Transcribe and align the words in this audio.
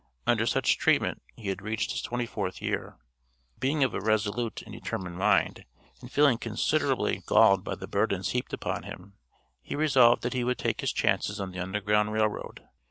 Under 0.25 0.47
such 0.47 0.79
treatment 0.79 1.21
he 1.35 1.49
had 1.49 1.61
reached 1.61 1.91
his 1.91 2.01
twenty 2.01 2.25
fourth 2.25 2.59
year. 2.59 2.97
Being 3.59 3.83
of 3.83 3.93
a 3.93 4.01
resolute 4.01 4.63
and 4.63 4.73
determined 4.73 5.19
mind, 5.19 5.63
and 6.01 6.11
feeling 6.11 6.39
considerably 6.39 7.21
galled 7.27 7.63
by 7.63 7.75
the 7.75 7.85
burdens 7.87 8.29
heaped 8.29 8.51
upon 8.51 8.81
him, 8.81 9.13
he 9.61 9.75
resolved 9.75 10.23
that 10.23 10.33
he 10.33 10.43
would 10.43 10.57
take 10.57 10.81
his 10.81 10.91
chances 10.91 11.39
on 11.39 11.51
the 11.51 11.59
Underground 11.59 12.13
Rail 12.13 12.29
Road. 12.29 12.65